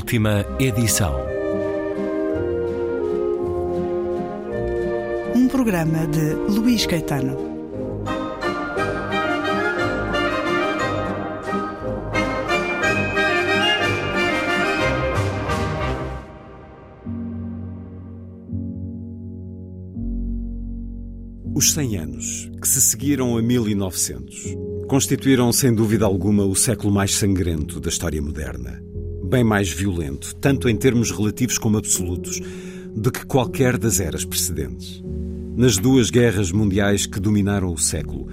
[0.00, 1.14] Última edição.
[5.36, 7.36] Um programa de Luís Caetano.
[21.54, 24.56] Os 100 anos que se seguiram a 1900
[24.88, 28.89] constituíram sem dúvida alguma o século mais sangrento da história moderna.
[29.30, 32.40] Bem mais violento, tanto em termos relativos como absolutos,
[32.96, 35.00] do que qualquer das eras precedentes.
[35.56, 38.26] Nas duas guerras mundiais que dominaram o século,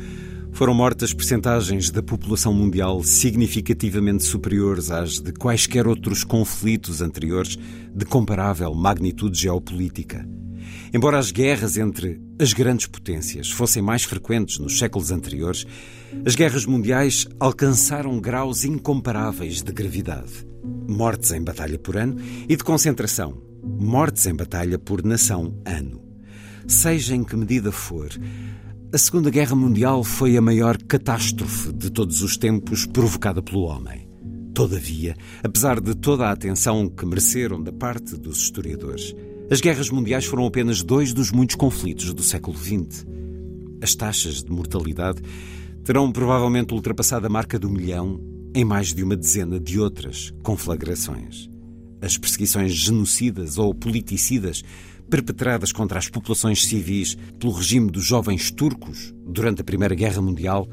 [0.52, 7.60] foram mortas percentagens da população mundial significativamente superiores às de quaisquer outros conflitos anteriores
[7.94, 10.28] de comparável magnitude geopolítica.
[10.92, 15.64] Embora as guerras entre as grandes potências fossem mais frequentes nos séculos anteriores,
[16.26, 20.47] as guerras mundiais alcançaram graus incomparáveis de gravidade.
[20.88, 22.16] Mortes em batalha por ano
[22.48, 23.42] e de concentração.
[23.62, 26.02] Mortes em batalha por nação ano.
[26.66, 28.10] Seja em que medida for,
[28.94, 34.08] a Segunda Guerra Mundial foi a maior catástrofe de todos os tempos provocada pelo homem.
[34.54, 39.14] Todavia, apesar de toda a atenção que mereceram da parte dos historiadores,
[39.52, 43.06] as guerras mundiais foram apenas dois dos muitos conflitos do século XX.
[43.82, 45.22] As taxas de mortalidade
[45.84, 51.50] terão provavelmente ultrapassado a marca do milhão em mais de uma dezena de outras conflagrações.
[52.02, 54.64] As perseguições genocidas ou politicidas
[55.10, 60.68] perpetradas contra as populações civis pelo regime dos jovens turcos durante a Primeira Guerra Mundial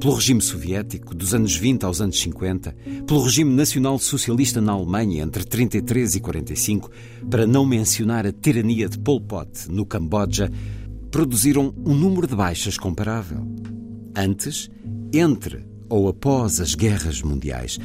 [0.00, 2.74] pelo regime soviético dos anos 20 aos anos 50,
[3.06, 6.90] pelo regime nacional socialista na Alemanha entre 33 e 45,
[7.28, 10.50] para não mencionar a tirania de Pol Pot no Camboja,
[11.10, 13.44] produziram um número de baixas comparável.
[14.16, 14.70] Antes,
[15.12, 17.78] entre ou após as guerras mundiais,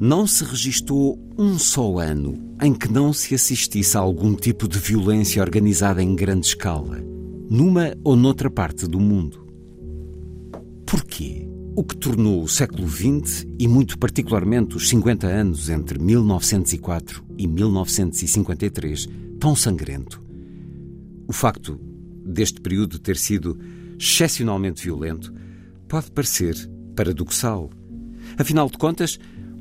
[0.00, 4.78] não se registou um só ano em que não se assistisse a algum tipo de
[4.78, 7.04] violência organizada em grande escala,
[7.50, 9.46] numa ou noutra parte do mundo.
[10.86, 11.46] Porquê?
[11.76, 17.46] O que tornou o século XX, e muito particularmente os 50 anos entre 1904 e
[17.46, 19.06] 1953,
[19.38, 20.22] tão sangrento?
[21.28, 21.78] O facto
[22.24, 23.58] deste período ter sido
[23.98, 25.34] excepcionalmente violento
[25.86, 26.54] pode parecer
[26.94, 27.70] paradoxal.
[28.38, 29.18] Afinal de contas,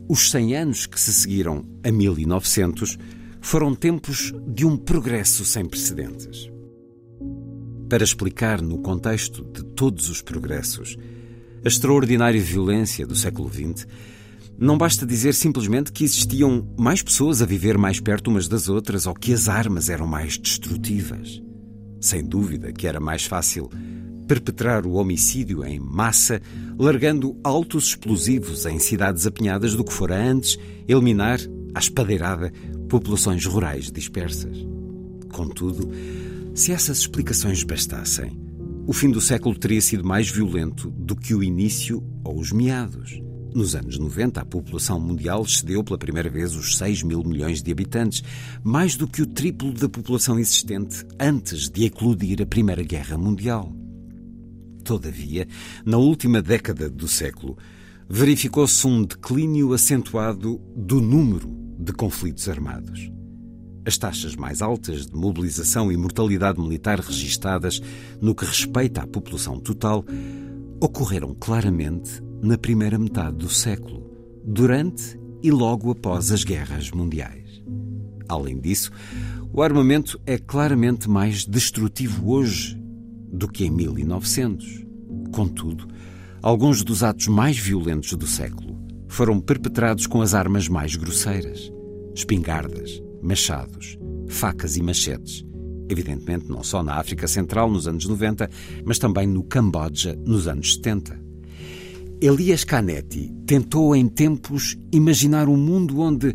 [0.08, 2.98] os 100 anos que se seguiram a 1900
[3.42, 6.50] foram tempos de um progresso sem precedentes.
[7.90, 10.98] Para explicar no contexto de todos os progressos
[11.64, 13.88] a extraordinária violência do século XX,
[14.58, 19.06] não basta dizer simplesmente que existiam mais pessoas a viver mais perto umas das outras
[19.06, 21.42] ou que as armas eram mais destrutivas.
[22.00, 23.70] Sem dúvida que era mais fácil
[24.24, 26.42] perpetrar o homicídio em massa,
[26.78, 30.58] largando altos explosivos em cidades apinhadas do que fora antes
[30.88, 31.40] eliminar,
[31.74, 32.52] à espadeirada,
[32.90, 34.58] populações rurais dispersas.
[35.32, 35.90] Contudo,
[36.54, 38.40] se essas explicações bastassem,
[38.86, 43.22] o fim do século teria sido mais violento do que o início ou os meados.
[43.54, 47.72] Nos anos 90, a população mundial excedeu pela primeira vez os 6 mil milhões de
[47.72, 48.24] habitantes,
[48.64, 53.83] mais do que o triplo da população existente antes de eclodir a Primeira Guerra Mundial.
[54.84, 55.48] Todavia,
[55.86, 57.58] na última década do século,
[58.10, 61.50] verificou-se um declínio acentuado do número
[61.80, 63.10] de conflitos armados.
[63.86, 67.82] As taxas mais altas de mobilização e mortalidade militar registadas
[68.22, 70.06] no que respeita à população total
[70.82, 74.10] ocorreram claramente na primeira metade do século,
[74.46, 77.64] durante e logo após as guerras mundiais.
[78.28, 78.92] Além disso,
[79.52, 82.83] o armamento é claramente mais destrutivo hoje
[83.34, 84.86] do que em 1900.
[85.34, 85.88] Contudo,
[86.42, 91.72] alguns dos atos mais violentos do século foram perpetrados com as armas mais grosseiras:
[92.16, 95.44] espingardas, machados, facas e machetes.
[95.90, 98.50] Evidentemente, não só na África Central nos anos 90,
[98.86, 101.22] mas também no Camboja nos anos 70.
[102.22, 106.34] Elias Canetti tentou em tempos imaginar um mundo onde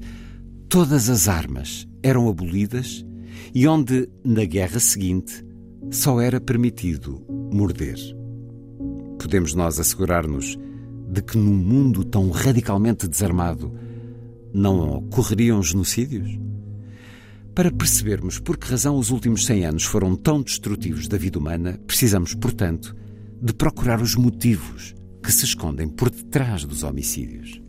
[0.69, 3.07] todas as armas eram abolidas
[3.55, 5.43] e onde, na guerra seguinte,
[5.91, 7.97] só era permitido morder.
[9.19, 10.59] Podemos nós assegurar-nos
[11.11, 13.73] de que num mundo tão radicalmente desarmado
[14.53, 16.39] não ocorreriam genocídios?
[17.55, 21.81] Para percebermos por que razão os últimos 100 anos foram tão destrutivos da vida humana,
[21.87, 22.95] precisamos, portanto,
[23.41, 27.61] de procurar os motivos que se escondem por detrás dos homicídios.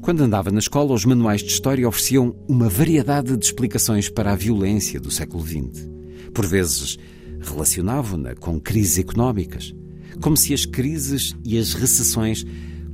[0.00, 4.36] Quando andava na escola, os manuais de história ofereciam uma variedade de explicações para a
[4.36, 5.88] violência do século XX.
[6.32, 6.98] Por vezes,
[7.40, 9.74] relacionavam-na com crises económicas,
[10.20, 12.44] como se as crises e as recessões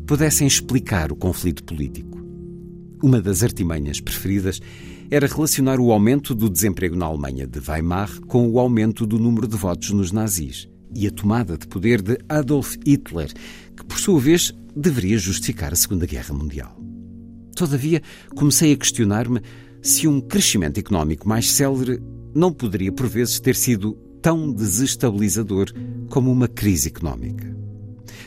[0.06, 2.22] pudessem explicar o conflito político.
[3.02, 4.60] uma das artimanhas preferidas
[5.10, 9.46] era relacionar o aumento do desemprego na Alemanha de Weimar com o aumento do número
[9.46, 13.30] de votos nos nazis e a tomada de poder de Adolf Hitler,
[13.76, 16.80] que por sua vez deveria justificar a Segunda Guerra Mundial.
[17.54, 18.02] Todavia,
[18.34, 19.40] comecei a questionar-me
[19.82, 22.00] se um crescimento económico mais célere
[22.34, 25.70] não poderia por vezes ter sido tão desestabilizador
[26.08, 27.54] como uma crise económica.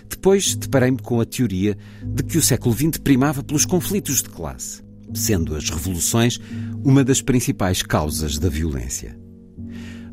[0.07, 4.83] Depois deparei-me com a teoria de que o século XX primava pelos conflitos de classe,
[5.11, 6.39] sendo as revoluções
[6.85, 9.19] uma das principais causas da violência.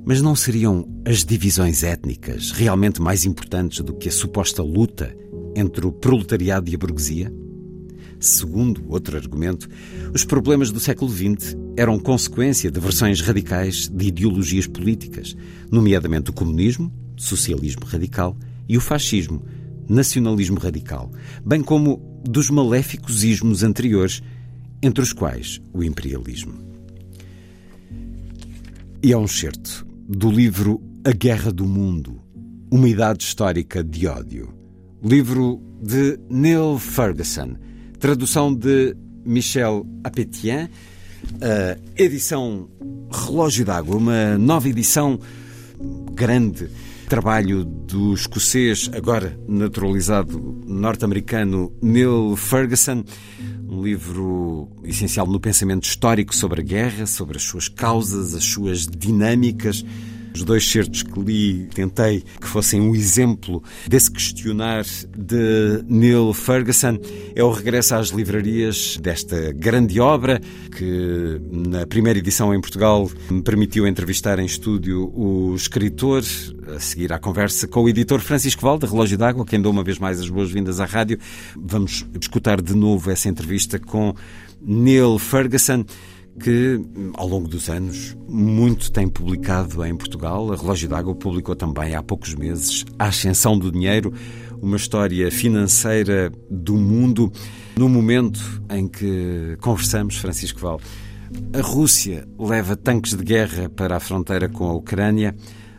[0.07, 5.15] Mas não seriam as divisões étnicas realmente mais importantes do que a suposta luta
[5.55, 7.31] entre o proletariado e a burguesia?
[8.25, 9.69] Segundo outro argumento,
[10.15, 15.37] os problemas do século XX eram consequência de versões radicais de ideologias políticas,
[15.71, 18.35] nomeadamente o comunismo, socialismo radical,
[18.67, 19.45] e o fascismo,
[19.87, 21.13] nacionalismo radical,
[21.45, 24.23] bem como dos maléficos ismos anteriores,
[24.83, 26.55] entre os quais o imperialismo.
[29.03, 32.23] E é um certo do livro A Guerra do Mundo,
[32.71, 34.55] Uma Idade Histórica de Ódio,
[35.03, 37.57] livro de Neil Ferguson,
[38.05, 40.69] tradução de Michel Apetien,
[41.41, 42.69] a edição
[43.11, 45.19] Relógio d'Água, uma nova edição
[46.13, 46.69] grande
[47.09, 53.03] trabalho do escocês, agora naturalizado norte-americano Neil Ferguson,
[53.67, 58.87] um livro essencial no pensamento histórico sobre a guerra, sobre as suas causas, as suas
[58.87, 59.83] dinâmicas.
[60.35, 64.85] Os dois certos que li tentei que fossem um exemplo desse questionar
[65.17, 66.99] de Neil Ferguson.
[67.37, 70.41] É o regresso às livrarias desta grande obra
[70.77, 76.25] que, na primeira edição em Portugal, me permitiu entrevistar em estúdio o escritor,
[76.75, 80.01] a seguir à conversa com o editor Francisco Valde, Relógio d'Água, quem deu uma vez
[80.01, 81.17] mais as boas-vindas à rádio.
[81.57, 84.13] Vamos escutar de novo essa entrevista com
[84.61, 85.85] Neil Ferguson
[86.39, 86.81] que,
[87.15, 90.53] ao longo dos anos, muito tem publicado em Portugal.
[90.53, 94.13] A Relógio d'Água publicou também há poucos meses A Ascensão do Dinheiro,
[94.61, 97.33] uma história financeira do mundo.
[97.77, 100.81] No momento em que conversamos, Francisco Val,
[101.53, 105.35] a Rússia leva tanques de guerra para a fronteira com a Ucrânia.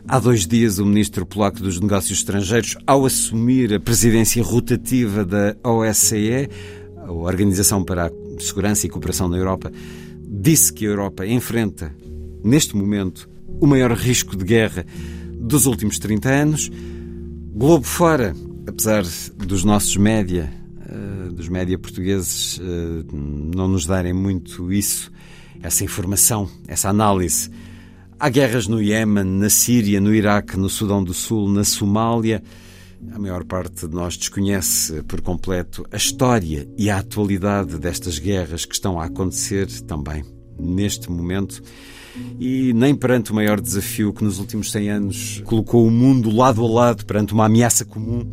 [0.08, 5.56] Há dois dias, o ministro polaco dos Negócios Estrangeiros, ao assumir a presidência rotativa da
[5.64, 6.48] OSCE,
[6.96, 9.72] a Organização para a Segurança e Cooperação na Europa,
[10.38, 11.94] disse que a Europa enfrenta,
[12.44, 13.28] neste momento,
[13.60, 14.84] o maior risco de guerra
[15.32, 16.70] dos últimos 30 anos.
[17.54, 18.34] Globo fora,
[18.66, 19.02] apesar
[19.36, 20.52] dos nossos média,
[20.88, 25.10] eh, dos média portugueses, eh, não nos darem muito isso,
[25.62, 27.50] essa informação, essa análise.
[28.20, 32.42] Há guerras no Iémen, na Síria, no Iraque, no Sudão do Sul, na Somália.
[33.12, 38.64] A maior parte de nós desconhece por completo a história e a atualidade destas guerras
[38.64, 40.24] que estão a acontecer também
[40.58, 41.62] neste momento.
[42.40, 46.64] E nem perante o maior desafio que nos últimos 100 anos colocou o mundo lado
[46.64, 48.28] a lado perante uma ameaça comum,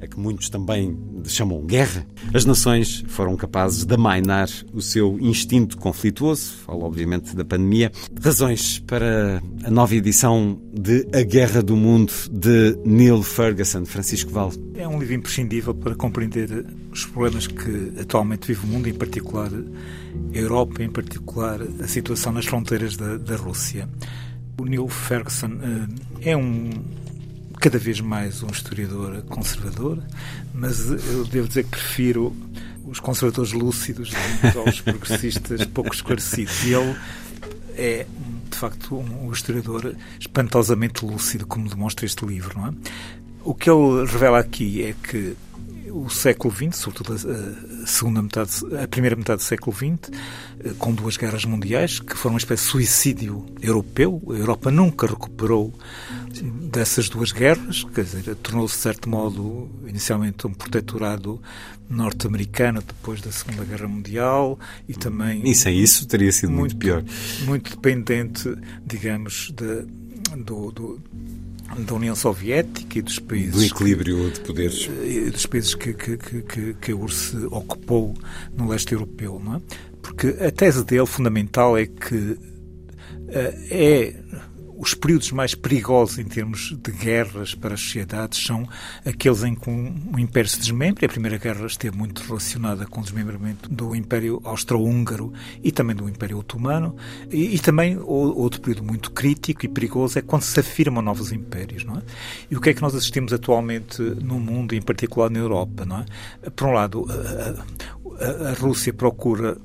[0.00, 5.76] a que muitos também chamam guerra, as nações foram capazes de amainar o seu instinto
[5.76, 7.92] conflituoso, falo obviamente da pandemia.
[8.22, 14.52] Razões para a nova edição de A Guerra do Mundo de Neil Ferguson, Francisco Val.
[14.74, 19.50] É um livro imprescindível para compreender os problemas que atualmente vive o mundo, em particular
[19.52, 23.88] a Europa, em particular a situação nas fronteiras da, da Rússia.
[24.58, 25.52] O Neil Ferguson
[26.22, 26.70] eh, é um
[27.60, 30.02] cada vez mais um historiador conservador,
[30.54, 32.34] mas eu devo dizer que prefiro
[32.86, 34.12] os conservadores lúcidos
[34.56, 36.64] aos progressistas pouco esclarecidos.
[36.64, 36.96] E ele
[37.76, 38.06] é,
[38.50, 42.58] de facto, um historiador espantosamente lúcido, como demonstra este livro.
[42.58, 42.72] Não é?
[43.44, 45.36] O que ele revela aqui é que
[45.90, 48.50] o século XX, sobretudo a segunda metade,
[48.82, 50.10] a primeira metade do século XX,
[50.64, 54.22] eh, com duas guerras mundiais, que foram uma espécie de suicídio europeu.
[54.28, 55.72] A Europa nunca recuperou
[56.42, 61.40] dessas duas guerras, quer dizer, tornou-se, de certo modo, inicialmente um protetorado
[61.88, 65.42] norte-americano depois da Segunda Guerra Mundial e também...
[65.44, 67.04] E sem isso teria sido muito, muito pior.
[67.44, 68.56] Muito dependente,
[68.86, 69.86] digamos, de,
[70.36, 71.00] do, do
[71.78, 73.54] da União Soviética e dos países.
[73.54, 74.86] Do equilíbrio de poderes.
[74.86, 78.14] Que, dos países que, que, que, que a URSS ocupou
[78.56, 79.60] no leste europeu, não é?
[80.02, 82.38] Porque a tese dele fundamental é que uh,
[83.70, 84.14] é
[84.80, 88.66] os períodos mais perigosos em termos de guerras para as sociedades são
[89.04, 91.04] aqueles em que o Império se desmembra.
[91.04, 96.08] A Primeira Guerra esteve muito relacionada com o desmembramento do Império Austro-Húngaro e também do
[96.08, 96.96] Império Otomano.
[97.30, 101.84] E, e, também outro período muito crítico e perigoso é quando se afirmam novos impérios.
[101.84, 102.02] Não é?
[102.50, 105.84] E o que é que nós assistimos atualmente no mundo, em particular na Europa?
[105.84, 106.50] Não é?
[106.56, 109.58] Por um lado, a, a, a Rússia procura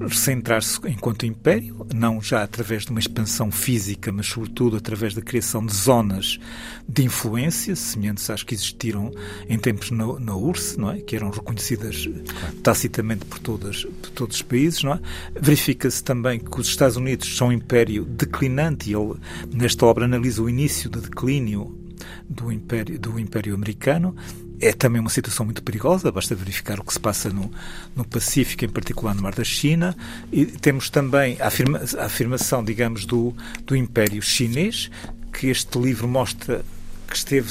[0.00, 5.64] recentrar-se enquanto império, não já através de uma expansão física, mas sobretudo através da criação
[5.64, 6.38] de zonas
[6.88, 9.12] de influência, semelhantes às que existiram
[9.48, 11.00] em tempos na, na URSS, não é?
[11.00, 12.08] que eram reconhecidas
[12.62, 14.82] tacitamente por, todas, por todos os países.
[14.82, 15.00] Não é?
[15.40, 19.14] Verifica-se também que os Estados Unidos são um império declinante e ele,
[19.52, 21.78] nesta obra, analisa o início do declínio
[22.28, 24.14] do Império, do Império Americano.
[24.64, 27.52] É também uma situação muito perigosa, basta verificar o que se passa no,
[27.94, 29.94] no Pacífico, em particular no Mar da China.
[30.32, 34.90] E temos também a, afirma, a afirmação, digamos, do, do Império Chinês,
[35.30, 36.64] que este livro mostra
[37.06, 37.48] que esteve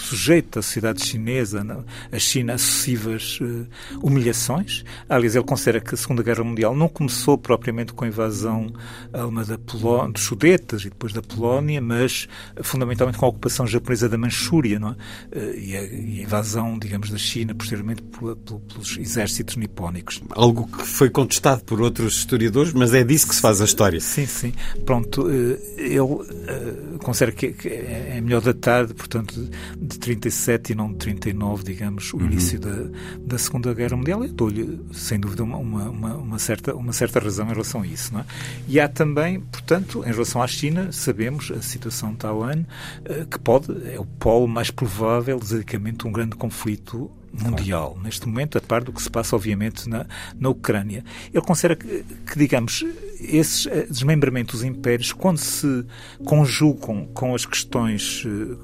[0.00, 3.66] sujeito à sociedade chinesa, a China, a sucessivas uh,
[4.02, 4.84] humilhações.
[5.08, 8.72] Aliás, ele considera que a Segunda Guerra Mundial não começou propriamente com a invasão
[9.12, 12.28] alemã da Polónia, dos Sudetas e depois da Polónia, mas
[12.62, 15.38] fundamentalmente com a ocupação japonesa da Manchúria é?
[15.38, 20.22] uh, e, a, e, a, invasão, digamos, da China posteriormente pelos exércitos nipónicos.
[20.30, 24.00] Algo que foi contestado por outros historiadores, mas é disso que se faz a história.
[24.00, 24.52] Sim, sim.
[24.84, 32.12] Pronto, ele considera que, é melhor datar, portanto, de 37 e não de 39, digamos,
[32.12, 32.26] o uhum.
[32.26, 34.24] início da, da Segunda Guerra Mundial.
[34.24, 38.12] Eu dou-lhe, sem dúvida, uma, uma, uma, certa, uma certa razão em relação a isso.
[38.12, 38.24] Não é?
[38.68, 42.64] E há também, portanto, em relação à China, sabemos a situação de Taiwan,
[43.04, 48.04] eh, que pode, é o polo mais provável, basicamente, um grande conflito mundial, claro.
[48.04, 50.06] neste momento, a par do que se passa, obviamente, na,
[50.38, 51.04] na Ucrânia.
[51.32, 52.84] Ele considera que, que, digamos,
[53.20, 55.84] esses eh, desmembramentos dos impérios, quando se
[56.24, 58.56] conjugam com as questões eh,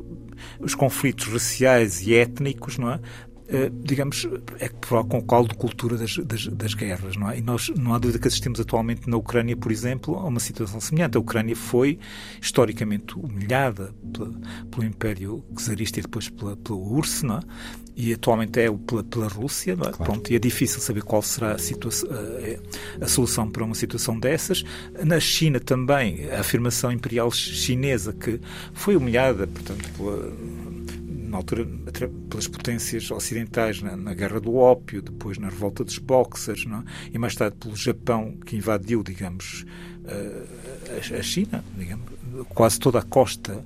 [0.61, 3.01] os conflitos raciais e étnicos, não é?
[3.49, 7.39] Uh, digamos, é que provocam o caldo de cultura das, das, das, guerras, não é?
[7.39, 10.81] E nós, não há dúvida que assistimos atualmente na Ucrânia, por exemplo, a uma situação
[10.81, 11.17] semelhante.
[11.17, 11.99] A Ucrânia foi
[12.41, 14.33] historicamente humilhada pela,
[14.69, 17.41] pelo Império Czarista e depois pela, pela URSS, não é?
[17.97, 19.77] E atualmente é pela, pela Rússia, é?
[19.77, 19.97] claro.
[19.97, 24.19] Pronto, e é difícil saber qual será a, situação, a, a solução para uma situação
[24.21, 24.65] dessas.
[25.05, 28.39] Na China também, a afirmação imperial chinesa que
[28.75, 30.33] foi humilhada, portanto, pela
[31.27, 31.67] na altura
[32.31, 36.79] pelas potências ocidentais na, na, Guerra do Ópio, depois na Revolta dos Boxers, não?
[36.79, 36.85] É?
[37.13, 39.65] e mais tarde pelo Japão que invadiu, digamos,
[40.07, 42.05] a, a China, digamos,
[42.49, 43.65] quase toda a costa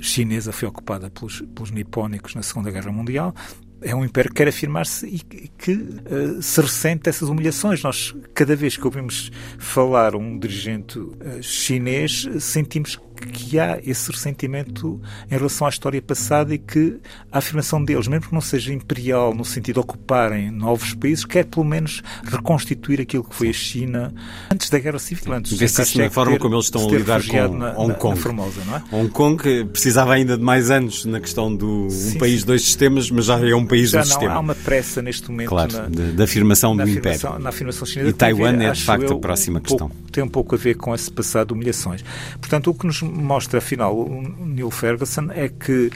[0.00, 3.34] chinesa foi ocupada pelos, pelos nipónicos na Segunda Guerra Mundial
[3.82, 7.82] é um império que quer afirmar-se e que uh, se ressente dessas humilhações.
[7.82, 15.00] Nós, cada vez que ouvimos falar um dirigente uh, chinês, sentimos que há esse ressentimento
[15.30, 16.98] em relação à história passada e que
[17.30, 21.44] a afirmação deles, mesmo que não seja imperial no sentido de ocuparem novos países, quer
[21.44, 24.14] pelo menos reconstituir aquilo que foi a China
[24.52, 25.32] antes da Guerra Civil.
[25.32, 28.14] Antes Vê-se na forma como eles estão a lidar com na, Hong Kong.
[28.14, 28.82] Na Formosa, não é?
[28.92, 32.46] Hong Kong precisava ainda de mais anos na questão do um país, sim.
[32.46, 34.34] dois sistemas, mas já é um país, já um sistema.
[34.34, 37.42] Há uma pressa neste momento claro, na, da afirmação do afirmação, Império.
[37.42, 38.10] Na afirmação chinesa.
[38.10, 39.88] E Taiwan ver, é de facto eu, a próxima um questão.
[39.88, 42.04] Pouco, tem um pouco a ver com esse passado de humilhações.
[42.40, 45.90] Portanto, o que nos mostra, afinal, o Neil Ferguson é que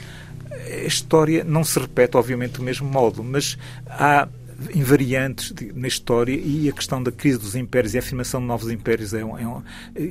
[0.51, 3.57] a história não se repete, obviamente, do mesmo modo, mas
[3.87, 4.27] há
[4.73, 8.71] invariantes na história e a questão da crise dos impérios e a afirmação de novos
[8.71, 9.61] impérios é, é um,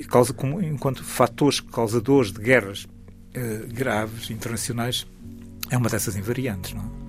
[0.09, 5.07] causa como, enquanto fatores causadores de guerras uh, graves internacionais
[5.71, 7.05] é uma dessas invariantes, não é?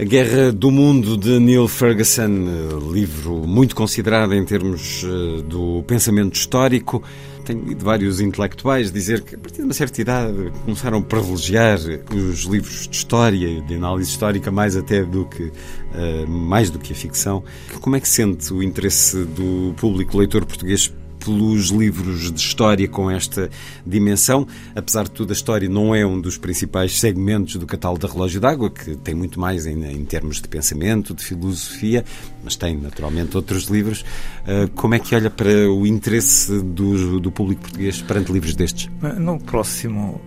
[0.00, 5.04] A Guerra do Mundo de Neil Ferguson, eh, livro muito considerado em termos
[5.48, 7.02] do pensamento histórico
[7.48, 11.78] tenho lido vários intelectuais dizer que a partir de uma certa idade começaram a privilegiar
[12.14, 16.92] os livros de história, de análise histórica, mais até do que uh, mais do que
[16.92, 17.42] a ficção.
[17.80, 20.92] Como é que sente o interesse do público leitor português
[21.24, 23.50] pelos livros de história com esta
[23.86, 24.46] dimensão.
[24.74, 28.40] Apesar de tudo, a história não é um dos principais segmentos do catálogo da Relógio
[28.40, 32.04] d'Água, que tem muito mais em, em, termos de pensamento, de filosofia,
[32.42, 34.02] mas tem naturalmente outros livros.
[34.42, 38.90] Uh, como é que olha para o interesse do, do público português perante livros destes?
[39.18, 40.20] No próximo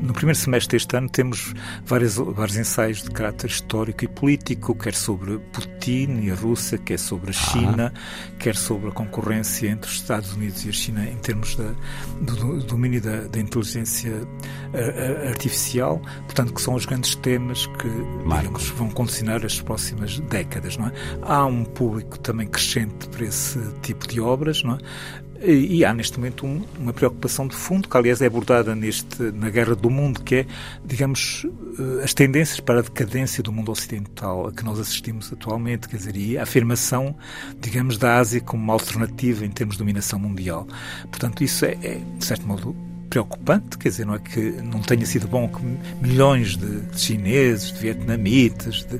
[0.00, 4.94] no primeiro semestre deste ano temos vários, vários ensaios de caráter histórico e político, quer
[4.94, 8.30] sobre Putin e a Rússia, quer sobre a China, ah.
[8.38, 11.74] quer sobre a concorrência entre os Estados Unidos e a China em termos da,
[12.20, 14.12] do, do, domínio da, da inteligência
[15.28, 17.88] artificial, portanto que são os grandes temas que
[18.40, 20.76] digamos, vão condicionar as próximas décadas.
[20.76, 20.92] Não é?
[21.22, 24.78] Há um público também crescente para esse tipo de obras, não é?
[25.40, 29.48] E há neste momento um, uma preocupação de fundo, que aliás é abordada neste, na
[29.48, 30.46] Guerra do Mundo, que é,
[30.84, 31.46] digamos,
[31.78, 35.96] eh, as tendências para a decadência do mundo ocidental a que nós assistimos atualmente, quer
[35.96, 37.14] dizer, e a afirmação,
[37.60, 40.66] digamos, da Ásia como uma alternativa em termos de dominação mundial.
[41.08, 42.74] Portanto, isso é, é de certo modo,
[43.08, 45.62] preocupante, quer dizer, não é que não tenha sido bom que
[46.02, 48.96] milhões de, de chineses, de vietnamitas de,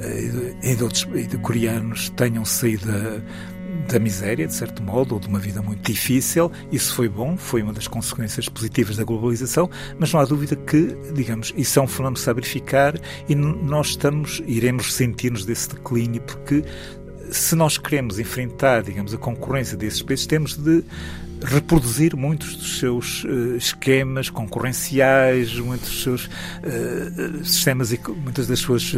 [0.00, 2.90] eh, e, de, outros, e de coreanos tenham saído
[3.88, 6.50] da miséria, de certo modo, ou de uma vida muito difícil.
[6.72, 10.96] Isso foi bom, foi uma das consequências positivas da globalização, mas não há dúvida que,
[11.14, 16.64] digamos, isso é um fenómeno a e nós estamos, iremos sentir-nos desse declínio, porque
[17.30, 20.84] se nós queremos enfrentar, digamos, a concorrência desses países, temos de
[21.44, 28.94] reproduzir muitos dos seus uh, esquemas concorrenciais, muitos dos seus uh, sistemas, muitas das suas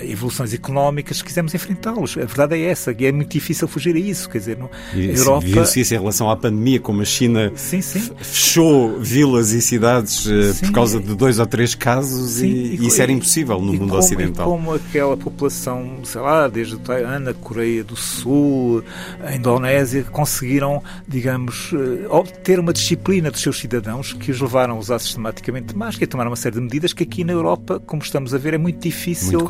[0.00, 2.16] evoluções económicas, se quisermos enfrentá-los.
[2.16, 4.28] A verdade é essa, e é muito difícil fugir a isso.
[4.28, 5.46] Quer dizer, no, e, a Europa.
[5.46, 8.10] Viu-se isso em relação à pandemia, como a China sim, sim.
[8.16, 13.00] fechou vilas e cidades sim, por causa de dois ou três casos, e, e, isso
[13.02, 14.46] era impossível no mundo como, ocidental.
[14.46, 18.84] E como aquela população, sei lá, desde Taiwan, a Coreia do Sul,
[19.22, 24.78] a Indonésia, conseguiram, digamos, uh, ter uma disciplina dos seus cidadãos que os levaram a
[24.78, 28.34] usar sistematicamente máscara e tomar uma série de medidas que aqui na Europa, como estamos
[28.34, 29.44] a ver, é muito difícil muito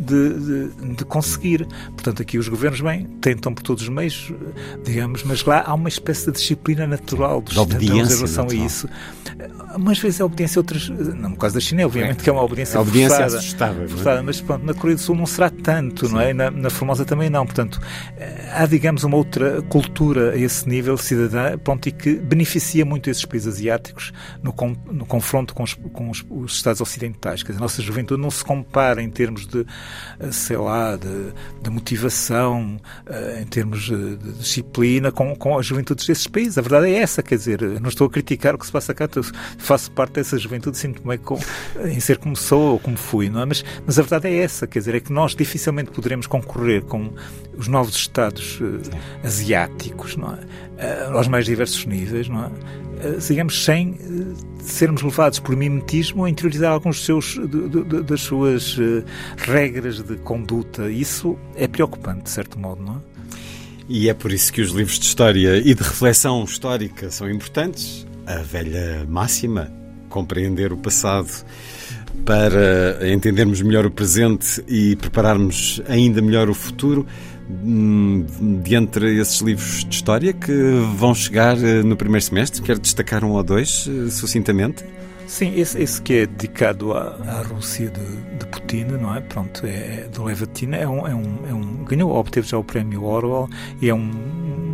[0.00, 1.66] de, de, de, conseguir.
[1.88, 4.32] Portanto, aqui os governos, bem, tentam por todos os meios,
[4.84, 8.62] digamos, mas lá há uma espécie de disciplina natural dos cidadãos em relação natural.
[8.62, 8.88] a isso.
[9.78, 10.88] Umas vezes é obediência, outras.
[10.88, 12.22] No caso da China, obviamente, é.
[12.24, 13.88] que é uma obediência, a obediência forçada, assustável, é?
[13.88, 16.14] forçada, mas pronto, na Coreia do Sul não será tanto, Sim.
[16.14, 16.34] não é?
[16.34, 17.46] Na, na Formosa também não.
[17.46, 17.80] Portanto,
[18.52, 23.24] há, digamos, uma outra cultura a esse nível cidadã, pronto, e que beneficia muito esses
[23.24, 24.54] países asiáticos no,
[24.92, 27.42] no confronto com, os, com os, os, Estados ocidentais.
[27.42, 29.64] Quer dizer, a nossa juventude não se compara em termos de,
[30.18, 31.32] eh, sei lá, de,
[31.62, 36.58] de motivação, eh, em termos de, de disciplina com, com as juventudes desses países.
[36.58, 39.06] A verdade é essa, quer dizer, não estou a criticar o que se passa cá,
[39.68, 41.20] faço parte dessa juventude, sinto-me
[41.84, 43.44] em ser como sou ou como fui, não é?
[43.44, 47.12] Mas, mas a verdade é essa, quer dizer, é que nós dificilmente poderemos concorrer com
[47.56, 48.80] os novos Estados uh,
[49.22, 51.10] asiáticos, não é?
[51.10, 52.46] Uh, aos mais diversos níveis, não é?
[52.46, 58.22] Uh, digamos, sem uh, sermos levados por mimetismo a interiorizar alguns seus, de, de, das
[58.22, 58.78] suas
[59.36, 60.90] regras de conduta.
[60.90, 63.18] Isso é preocupante, de certo modo, não é?
[63.86, 68.06] E é por isso que os livros de história e de reflexão histórica são importantes.
[68.28, 69.72] A velha máxima,
[70.08, 71.30] compreender o passado
[72.24, 77.06] para entendermos melhor o presente e prepararmos ainda melhor o futuro,
[77.50, 78.26] Hum,
[78.62, 80.52] de entre esses livros de história que
[80.96, 82.60] vão chegar eh, no primeiro semestre?
[82.60, 84.84] Quer destacar um ou dois, eh, sucintamente?
[85.28, 89.20] Sim, esse, esse que é dedicado à, à Rússia de, de, Putin, não é?
[89.20, 92.64] Pronto, é, é do Levatina, é um, é um, é um, ganhou, obteve já o
[92.64, 93.46] prémio Orwell
[93.82, 94.10] e é um,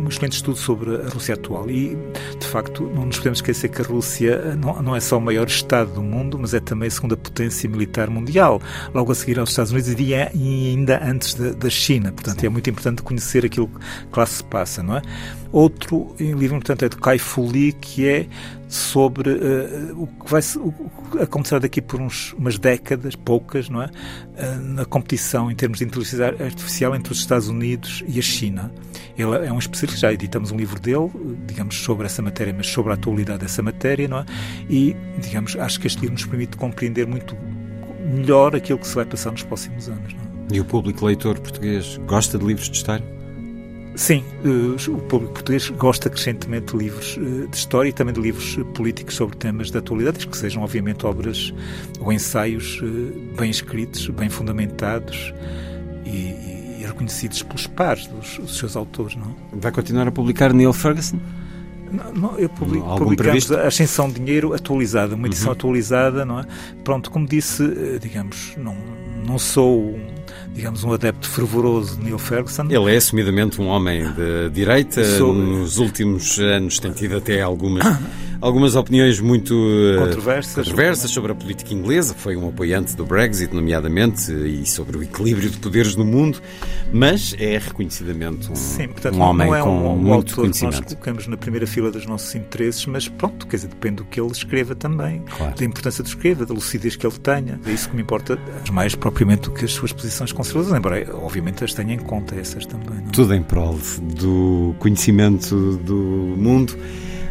[0.05, 1.69] um excelente estudo sobre a Rússia atual.
[1.69, 1.97] E,
[2.39, 5.45] de facto, não nos podemos esquecer que a Rússia não, não é só o maior
[5.45, 8.61] Estado do mundo, mas é também a segunda potência militar mundial,
[8.93, 12.13] logo a seguir aos Estados Unidos e, ainda antes da, da China.
[12.13, 15.01] Portanto, é muito importante conhecer aquilo que lá se passa, não é?
[15.55, 18.27] Outro livro, portanto, é de Kai Fu que é
[18.67, 20.41] sobre uh, o que vai
[21.23, 23.85] acontecer daqui por uns, umas décadas, poucas, não é?
[23.85, 28.69] Uh, na competição em termos de inteligência artificial entre os Estados Unidos e a China.
[29.17, 31.09] Ele é um especialista, já editamos um livro dele,
[31.47, 34.25] digamos, sobre essa matéria, mas sobre a atualidade dessa matéria, não é?
[34.69, 37.33] E, digamos, acho que este livro nos permite compreender muito
[38.13, 40.25] melhor aquilo que se vai passar nos próximos anos, não é?
[40.51, 43.14] E o público leitor português gosta de livros de história?
[43.95, 48.19] Sim, eh, o público português gosta crescentemente de livros eh, de história e também de
[48.19, 51.53] livros eh, políticos sobre temas de atualidade, que sejam, obviamente, obras
[52.01, 52.81] ou ensaios
[53.37, 55.33] bem escritos, bem fundamentados
[56.05, 59.15] e, e reconhecidos pelos pares dos, dos, seus autores.
[59.15, 59.33] Não?
[59.53, 61.17] Vai continuar a publicar Neil Ferguson?
[61.89, 63.55] Não, não, eu publico, publicamos previsto?
[63.55, 65.53] a Ascensão de Dinheiro atualizada, uma edição uhum.
[65.53, 66.45] atualizada, não é?
[66.83, 67.63] Pronto, como disse,
[68.01, 68.75] digamos, não,
[69.25, 69.97] não sou
[70.55, 72.63] digamos, um adepto fervoroso de Neil Ferguson.
[72.69, 75.03] Ele é assumidamente um homem de direita.
[75.03, 75.33] Sou...
[75.33, 77.83] Nos últimos anos tem tido até algumas
[78.41, 82.13] algumas opiniões muito eh, controversas, controversas sobre a política inglesa.
[82.13, 86.41] Foi um apoiante do Brexit, nomeadamente, e sobre o equilíbrio de poderes no mundo,
[86.91, 90.75] mas é reconhecidamente um, Sim, portanto, um homem não é com um, muito conhecimento.
[90.75, 94.19] nós colocamos na primeira fila dos nossos interesses, mas pronto, quer dizer, depende do que
[94.19, 95.55] ele escreva também, claro.
[95.55, 97.59] da importância do escreva, da lucidez que ele tenha.
[97.65, 98.39] É isso que me importa
[98.71, 102.65] mais propriamente do que as suas posições conservadoras, embora obviamente as tenha em conta essas
[102.65, 103.01] também.
[103.01, 103.07] Não?
[103.07, 103.11] É?
[103.11, 105.95] Tudo em prol do conhecimento do
[106.37, 106.77] mundo.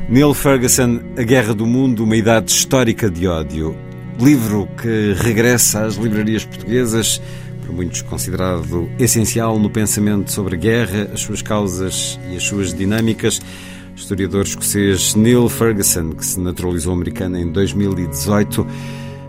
[0.08, 3.74] Neil Ferguson, A Guerra do Mundo, uma idade histórica de ódio.
[4.20, 7.20] Livro que regressa às livrarias portuguesas,
[7.64, 12.74] por muitos considerado essencial no pensamento sobre a guerra, as suas causas e as suas
[12.74, 13.38] dinâmicas.
[13.38, 18.66] O historiador escocês Neil Ferguson, que se naturalizou americano em 2018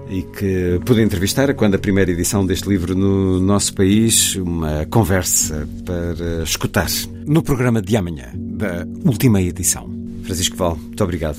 [0.10, 5.68] e que pude entrevistar quando a primeira edição deste livro no nosso país, uma conversa
[5.86, 6.90] para escutar
[7.26, 9.95] no programa de amanhã da última edição.
[10.26, 11.38] Francisco Val, muito obrigado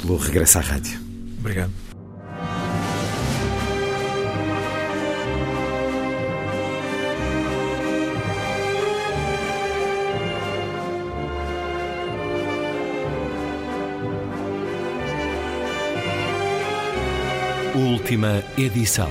[0.00, 0.98] pelo regresso à rádio.
[1.38, 1.70] Obrigado.
[17.76, 19.08] Última edição.